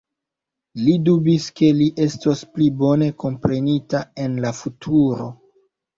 [0.85, 5.29] Li dubis, ke li estos pli bone komprenita en la futuro.